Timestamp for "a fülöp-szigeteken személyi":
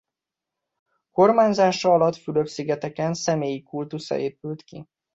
2.13-3.63